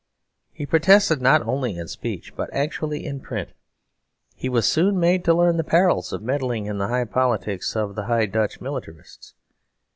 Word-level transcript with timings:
He 0.51 0.65
protested, 0.65 1.21
not 1.21 1.43
only 1.43 1.77
in 1.77 1.87
speech, 1.87 2.35
but 2.35 2.51
actually 2.51 3.05
in 3.05 3.19
print. 3.19 3.49
He 4.33 4.49
was 4.49 4.67
soon 4.67 4.99
made 4.99 5.23
to 5.25 5.33
learn 5.35 5.57
the 5.57 5.63
perils 5.63 6.11
of 6.11 6.23
meddling 6.23 6.65
in 6.65 6.79
the 6.79 6.87
high 6.87 7.05
politics 7.05 7.75
of 7.75 7.93
the 7.93 8.05
High 8.05 8.25
Dutch 8.25 8.59
militarists. 8.59 9.35